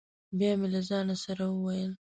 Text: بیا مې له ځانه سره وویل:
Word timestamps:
بیا 0.37 0.51
مې 0.59 0.67
له 0.73 0.81
ځانه 0.89 1.15
سره 1.23 1.43
وویل: 1.49 1.91